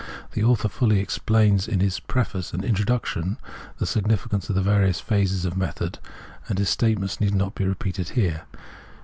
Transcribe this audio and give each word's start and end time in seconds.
The 0.31 0.43
author 0.43 0.67
fully 0.67 0.99
explains 0.99 1.67
in 1.67 1.79
his'' 1.79 1.99
Preface" 2.15 2.53
and'' 2.53 2.63
Introduc 2.63 3.05
tion" 3.05 3.37
the 3.77 3.85
significance 3.85 4.49
of 4.49 4.55
the 4.55 4.61
various 4.63 4.99
phases 4.99 5.45
of 5.45 5.53
the 5.53 5.59
method, 5.59 5.99
and 6.49 6.57
his 6.57 6.69
statements 6.69 7.21
need 7.21 7.35
not 7.35 7.53
be 7.53 7.65
repeated 7.67 8.09
here. 8.09 8.45